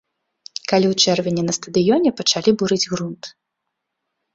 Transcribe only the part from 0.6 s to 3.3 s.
Калі ў чэрвені на стадыёне пачалі бурыць грунт.